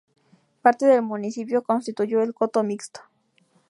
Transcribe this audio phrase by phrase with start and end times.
[0.63, 3.01] Parte del municipio constituyó el Coto Mixto.